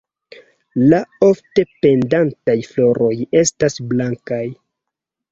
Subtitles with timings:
[0.91, 3.11] La ofte pendantaj floroj
[3.41, 4.41] estas blankaj.